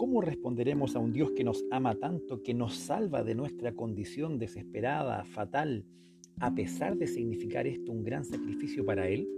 ¿Cómo 0.00 0.22
responderemos 0.22 0.96
a 0.96 0.98
un 0.98 1.12
Dios 1.12 1.32
que 1.32 1.44
nos 1.44 1.62
ama 1.70 1.94
tanto, 1.94 2.42
que 2.42 2.54
nos 2.54 2.74
salva 2.74 3.22
de 3.22 3.34
nuestra 3.34 3.74
condición 3.74 4.38
desesperada, 4.38 5.26
fatal, 5.26 5.84
a 6.38 6.54
pesar 6.54 6.96
de 6.96 7.06
significar 7.06 7.66
esto 7.66 7.92
un 7.92 8.02
gran 8.02 8.24
sacrificio 8.24 8.82
para 8.82 9.08
Él? 9.08 9.28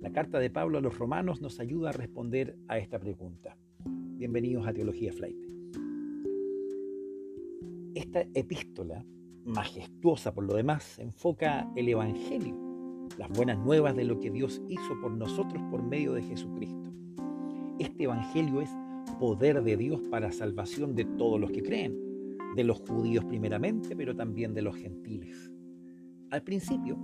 La 0.00 0.10
carta 0.10 0.40
de 0.40 0.50
Pablo 0.50 0.78
a 0.78 0.80
los 0.80 0.98
romanos 0.98 1.40
nos 1.40 1.60
ayuda 1.60 1.90
a 1.90 1.92
responder 1.92 2.56
a 2.66 2.78
esta 2.78 2.98
pregunta. 2.98 3.56
Bienvenidos 3.84 4.66
a 4.66 4.72
Teología 4.72 5.12
Flight. 5.12 5.38
Esta 7.94 8.22
epístola, 8.34 9.06
majestuosa 9.44 10.34
por 10.34 10.42
lo 10.42 10.56
demás, 10.56 10.98
enfoca 10.98 11.70
el 11.76 11.88
Evangelio, 11.88 13.06
las 13.16 13.28
buenas 13.28 13.58
nuevas 13.60 13.94
de 13.94 14.06
lo 14.06 14.18
que 14.18 14.32
Dios 14.32 14.60
hizo 14.68 15.00
por 15.00 15.12
nosotros 15.12 15.62
por 15.70 15.84
medio 15.84 16.14
de 16.14 16.22
Jesucristo. 16.22 16.90
Este 17.78 18.02
Evangelio 18.02 18.60
es 18.60 18.70
poder 19.18 19.62
de 19.62 19.76
Dios 19.76 20.00
para 20.10 20.32
salvación 20.32 20.94
de 20.94 21.04
todos 21.04 21.40
los 21.40 21.50
que 21.50 21.62
creen, 21.62 21.98
de 22.56 22.64
los 22.64 22.80
judíos 22.80 23.24
primeramente, 23.24 23.94
pero 23.96 24.14
también 24.14 24.54
de 24.54 24.62
los 24.62 24.76
gentiles. 24.76 25.52
Al 26.30 26.42
principio, 26.42 26.98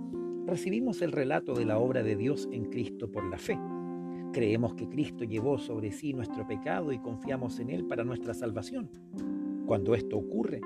recibimos 0.45 1.01
el 1.01 1.11
relato 1.11 1.53
de 1.53 1.65
la 1.65 1.77
obra 1.77 2.03
de 2.03 2.15
Dios 2.15 2.47
en 2.51 2.65
Cristo 2.65 3.11
por 3.11 3.29
la 3.29 3.37
fe. 3.37 3.59
Creemos 4.31 4.75
que 4.75 4.87
Cristo 4.87 5.23
llevó 5.23 5.57
sobre 5.57 5.91
sí 5.91 6.13
nuestro 6.13 6.47
pecado 6.47 6.91
y 6.91 6.99
confiamos 6.99 7.59
en 7.59 7.69
Él 7.69 7.85
para 7.85 8.03
nuestra 8.03 8.33
salvación. 8.33 8.89
Cuando 9.65 9.95
esto 9.95 10.17
ocurre, 10.17 10.61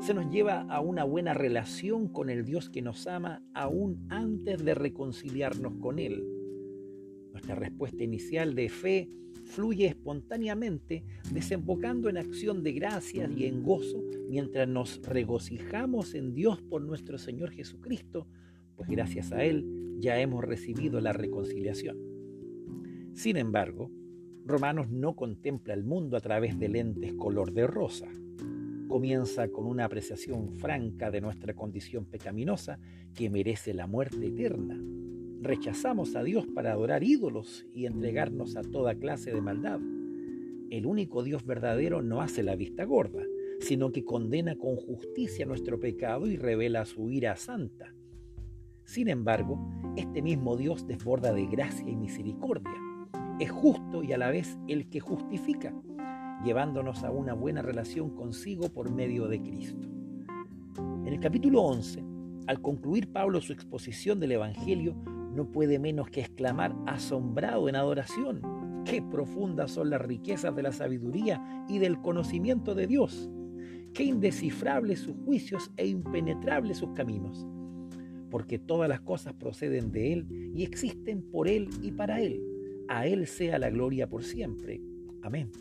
se 0.00 0.14
nos 0.14 0.30
lleva 0.30 0.60
a 0.62 0.80
una 0.80 1.04
buena 1.04 1.34
relación 1.34 2.08
con 2.08 2.30
el 2.30 2.44
Dios 2.44 2.70
que 2.70 2.82
nos 2.82 3.06
ama 3.06 3.42
aún 3.52 4.06
antes 4.10 4.64
de 4.64 4.74
reconciliarnos 4.74 5.74
con 5.80 5.98
Él. 5.98 6.24
Nuestra 7.32 7.56
respuesta 7.56 8.04
inicial 8.04 8.54
de 8.54 8.68
fe 8.68 9.10
fluye 9.48 9.86
espontáneamente, 9.86 11.04
desembocando 11.32 12.08
en 12.08 12.18
acción 12.18 12.62
de 12.62 12.72
gracias 12.72 13.30
y 13.36 13.46
en 13.46 13.62
gozo, 13.62 14.04
mientras 14.28 14.68
nos 14.68 15.02
regocijamos 15.02 16.14
en 16.14 16.34
Dios 16.34 16.62
por 16.62 16.82
nuestro 16.82 17.18
Señor 17.18 17.50
Jesucristo, 17.50 18.28
pues 18.76 18.88
gracias 18.88 19.32
a 19.32 19.42
Él 19.42 19.96
ya 19.98 20.20
hemos 20.20 20.44
recibido 20.44 21.00
la 21.00 21.12
reconciliación. 21.12 21.98
Sin 23.14 23.36
embargo, 23.36 23.90
Romanos 24.44 24.88
no 24.90 25.16
contempla 25.16 25.74
el 25.74 25.82
mundo 25.82 26.16
a 26.16 26.20
través 26.20 26.58
de 26.58 26.68
lentes 26.68 27.14
color 27.14 27.52
de 27.52 27.66
rosa. 27.66 28.06
Comienza 28.86 29.48
con 29.48 29.66
una 29.66 29.86
apreciación 29.86 30.54
franca 30.54 31.10
de 31.10 31.20
nuestra 31.20 31.54
condición 31.54 32.06
pecaminosa 32.06 32.78
que 33.14 33.28
merece 33.28 33.74
la 33.74 33.86
muerte 33.86 34.26
eterna 34.26 34.78
Rechazamos 35.40 36.16
a 36.16 36.24
Dios 36.24 36.48
para 36.48 36.72
adorar 36.72 37.04
ídolos 37.04 37.64
y 37.72 37.86
entregarnos 37.86 38.56
a 38.56 38.62
toda 38.62 38.96
clase 38.96 39.32
de 39.32 39.40
maldad. 39.40 39.78
El 40.68 40.84
único 40.84 41.22
Dios 41.22 41.46
verdadero 41.46 42.02
no 42.02 42.20
hace 42.20 42.42
la 42.42 42.56
vista 42.56 42.84
gorda, 42.84 43.22
sino 43.60 43.92
que 43.92 44.04
condena 44.04 44.56
con 44.56 44.74
justicia 44.74 45.46
nuestro 45.46 45.78
pecado 45.78 46.26
y 46.26 46.36
revela 46.36 46.84
su 46.86 47.10
ira 47.10 47.36
santa. 47.36 47.94
Sin 48.84 49.08
embargo, 49.08 49.60
este 49.96 50.22
mismo 50.22 50.56
Dios 50.56 50.88
desborda 50.88 51.32
de 51.32 51.46
gracia 51.46 51.88
y 51.88 51.96
misericordia. 51.96 52.74
Es 53.38 53.52
justo 53.52 54.02
y 54.02 54.12
a 54.12 54.18
la 54.18 54.30
vez 54.30 54.58
el 54.66 54.88
que 54.88 54.98
justifica, 54.98 55.72
llevándonos 56.44 57.04
a 57.04 57.12
una 57.12 57.34
buena 57.34 57.62
relación 57.62 58.10
consigo 58.16 58.70
por 58.70 58.90
medio 58.90 59.28
de 59.28 59.40
Cristo. 59.40 59.86
En 60.78 61.06
el 61.06 61.20
capítulo 61.20 61.62
11, 61.62 62.02
al 62.48 62.60
concluir 62.60 63.12
Pablo 63.12 63.40
su 63.40 63.52
exposición 63.52 64.18
del 64.18 64.32
Evangelio, 64.32 64.96
no 65.38 65.52
puede 65.52 65.78
menos 65.78 66.10
que 66.10 66.20
exclamar 66.20 66.74
asombrado 66.84 67.68
en 67.68 67.76
adoración. 67.76 68.42
Qué 68.84 69.00
profundas 69.00 69.70
son 69.70 69.88
las 69.88 70.00
riquezas 70.00 70.54
de 70.56 70.64
la 70.64 70.72
sabiduría 70.72 71.64
y 71.68 71.78
del 71.78 72.00
conocimiento 72.00 72.74
de 72.74 72.88
Dios. 72.88 73.30
Qué 73.94 74.02
indescifrables 74.02 74.98
sus 74.98 75.16
juicios 75.24 75.70
e 75.76 75.86
impenetrables 75.86 76.78
sus 76.78 76.90
caminos. 76.90 77.46
Porque 78.30 78.58
todas 78.58 78.88
las 78.88 79.00
cosas 79.00 79.32
proceden 79.34 79.92
de 79.92 80.12
Él 80.12 80.52
y 80.56 80.64
existen 80.64 81.22
por 81.30 81.46
Él 81.46 81.68
y 81.82 81.92
para 81.92 82.20
Él. 82.20 82.42
A 82.88 83.06
Él 83.06 83.28
sea 83.28 83.60
la 83.60 83.70
gloria 83.70 84.08
por 84.08 84.24
siempre. 84.24 84.82
Amén. 85.22 85.52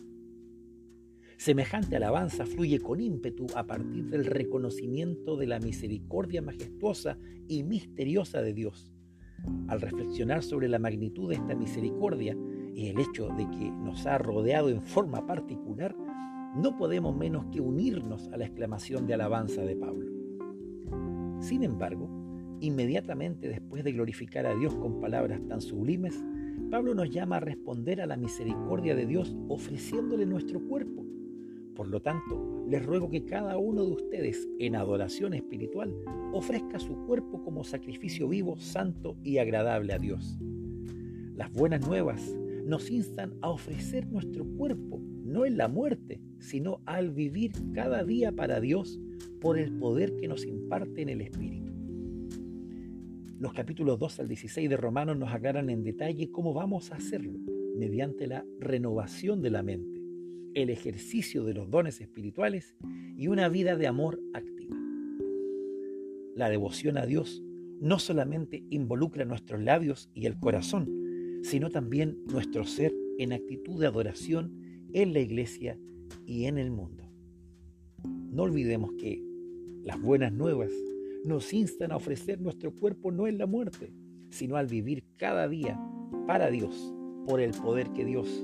Semejante 1.38 1.98
alabanza 1.98 2.48
fluye 2.48 2.80
con 2.80 3.00
ímpetu 3.00 3.46
a 3.56 3.68
partir 3.68 4.06
del 4.06 4.26
reconocimiento 4.26 5.38
de 5.38 5.46
la 5.46 5.60
misericordia 5.60 6.42
majestuosa 6.42 7.20
y 7.48 7.62
misteriosa 7.62 8.42
de 8.42 8.56
Dios 8.56 8.92
al 9.68 9.82
reflexionar 9.82 10.44
sobre 10.44 10.68
la 10.68 10.80
magnitud 10.80 11.30
de 11.30 11.36
esta 11.36 11.56
misericordia 11.56 12.36
y 12.74 12.88
el 12.88 13.00
hecho 13.00 13.30
de 13.30 13.50
que 13.50 13.72
nos 13.72 14.06
ha 14.06 14.18
rodeado 14.18 14.70
en 14.70 14.82
forma 14.82 15.26
particular, 15.26 15.96
no 16.56 16.78
podemos 16.78 17.16
menos 17.16 17.46
que 17.52 17.62
unirnos 17.62 18.30
a 18.30 18.38
la 18.38 18.46
exclamación 18.46 19.08
de 19.08 19.14
alabanza 19.14 19.62
de 19.62 19.76
Pablo. 19.76 20.08
Sin 21.40 21.64
embargo, 21.64 22.10
inmediatamente 22.60 23.48
después 23.48 23.84
de 23.84 23.92
glorificar 23.92 24.46
a 24.46 24.56
Dios 24.56 24.76
con 24.76 25.00
palabras 25.00 25.42
tan 25.48 25.62
sublimes, 25.62 26.24
Pablo 26.70 26.94
nos 26.94 27.10
llama 27.10 27.38
a 27.38 27.40
responder 27.40 28.02
a 28.02 28.06
la 28.06 28.18
misericordia 28.18 28.96
de 28.96 29.06
Dios 29.06 29.36
ofreciéndole 29.48 30.26
nuestro 30.26 30.60
cuerpo. 30.60 31.07
Por 31.78 31.90
lo 31.90 32.02
tanto, 32.02 32.66
les 32.68 32.84
ruego 32.84 33.08
que 33.08 33.24
cada 33.24 33.60
uno 33.60 33.86
de 33.86 33.92
ustedes 33.92 34.50
en 34.58 34.76
adoración 34.76 35.36
espiritual 35.36 35.94
ofrezca 36.34 36.80
su 36.80 37.06
cuerpo 37.06 37.44
como 37.44 37.64
sacrificio 37.64 38.28
vivo, 38.28 38.58
santo 38.58 39.16
y 39.24 39.38
agradable 39.38 39.94
a 39.94 40.00
Dios. 40.00 40.40
Las 41.36 41.54
buenas 41.54 41.88
nuevas 41.88 42.36
nos 42.66 42.90
instan 42.90 43.38
a 43.42 43.52
ofrecer 43.52 44.08
nuestro 44.08 44.44
cuerpo, 44.44 45.00
no 45.24 45.46
en 45.46 45.56
la 45.56 45.68
muerte, 45.68 46.20
sino 46.40 46.82
al 46.88 47.12
vivir 47.12 47.52
cada 47.74 48.04
día 48.04 48.32
para 48.32 48.60
Dios 48.60 49.00
por 49.40 49.60
el 49.60 49.72
poder 49.78 50.16
que 50.16 50.28
nos 50.28 50.46
imparte 50.46 51.04
en 51.04 51.10
el 51.10 51.22
Espíritu. 51.22 51.72
Los 53.38 53.54
capítulos 53.54 54.00
2 54.00 54.22
al 54.22 54.28
16 54.28 54.68
de 54.68 54.78
Romanos 54.78 55.16
nos 55.16 55.32
aclaran 55.32 55.70
en 55.70 55.84
detalle 55.84 56.32
cómo 56.32 56.56
vamos 56.56 56.92
a 56.92 56.96
hacerlo, 56.96 57.38
mediante 57.78 58.26
la 58.26 58.44
renovación 58.60 59.44
de 59.44 59.52
la 59.52 59.62
mente 59.62 59.97
el 60.62 60.72
ejercicio 60.72 61.44
de 61.44 61.54
los 61.54 61.70
dones 61.70 62.02
espirituales 62.02 62.76
y 63.16 63.28
una 63.28 63.48
vida 63.48 63.76
de 63.76 63.86
amor 63.86 64.20
activa. 64.34 64.76
La 66.34 66.50
devoción 66.50 66.98
a 66.98 67.06
Dios 67.06 67.44
no 67.80 68.00
solamente 68.00 68.64
involucra 68.72 69.24
nuestros 69.24 69.62
labios 69.62 70.10
y 70.16 70.26
el 70.26 70.40
corazón, 70.40 70.90
sino 71.44 71.70
también 71.70 72.18
nuestro 72.26 72.66
ser 72.66 72.92
en 73.20 73.34
actitud 73.34 73.80
de 73.80 73.86
adoración 73.86 74.88
en 74.94 75.14
la 75.14 75.20
iglesia 75.20 75.78
y 76.26 76.46
en 76.46 76.58
el 76.58 76.72
mundo. 76.72 77.08
No 78.04 78.42
olvidemos 78.42 78.94
que 78.98 79.24
las 79.84 80.02
buenas 80.02 80.34
nuevas 80.34 80.72
nos 81.24 81.54
instan 81.54 81.92
a 81.92 81.98
ofrecer 81.98 82.42
nuestro 82.42 82.74
cuerpo 82.74 83.12
no 83.12 83.28
en 83.28 83.38
la 83.38 83.46
muerte, 83.46 83.94
sino 84.32 84.56
al 84.56 84.66
vivir 84.66 85.04
cada 85.18 85.48
día 85.48 85.80
para 86.26 86.50
Dios, 86.50 86.96
por 87.28 87.42
el 87.42 87.52
poder 87.52 87.92
que 87.92 88.06
Dios 88.06 88.44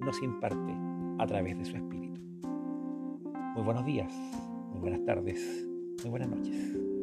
nos 0.00 0.22
imparte 0.22 0.93
a 1.18 1.26
través 1.26 1.58
de 1.58 1.64
su 1.64 1.76
espíritu. 1.76 2.20
Muy 3.54 3.64
buenos 3.64 3.84
días, 3.84 4.12
muy 4.70 4.80
buenas 4.80 5.04
tardes, 5.04 5.66
muy 6.02 6.10
buenas 6.10 6.28
noches. 6.28 6.93